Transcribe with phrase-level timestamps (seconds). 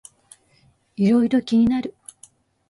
[0.95, 1.93] いろいろ気になる